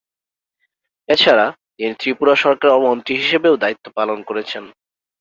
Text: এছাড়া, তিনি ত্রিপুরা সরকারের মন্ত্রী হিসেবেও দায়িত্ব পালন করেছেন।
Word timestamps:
এছাড়া, 1.09 1.45
তিনি 1.75 1.91
ত্রিপুরা 1.99 2.33
সরকারের 2.35 2.83
মন্ত্রী 2.87 3.13
হিসেবেও 3.15 3.55
দায়িত্ব 3.57 3.85
পালন 3.97 4.19
করেছেন। 4.23 4.63